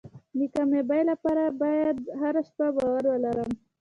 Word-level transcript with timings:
د 0.37 0.39
کامیابۍ 0.55 1.01
لپاره 1.11 1.43
زه 1.47 1.55
باید 1.61 1.97
هره 2.19 2.41
شپه 2.47 2.67
باور 2.75 3.03
ولرم. 3.07 3.51